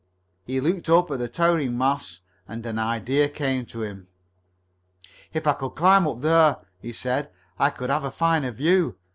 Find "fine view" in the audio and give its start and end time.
8.09-8.95